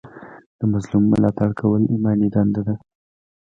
د 0.59 0.61
مظلوم 0.73 1.03
ملاتړ 1.11 1.49
کول 1.59 1.81
ایماني 1.91 2.27
دنده 2.35 2.61
ده. 2.67 2.75